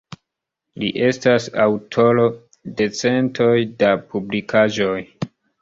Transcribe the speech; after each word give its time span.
Li 0.83 0.87
estas 1.07 1.45
aŭtoro 1.67 2.25
de 2.81 2.89
centoj 3.03 3.53
da 3.85 3.93
publikaĵoj. 4.15 4.99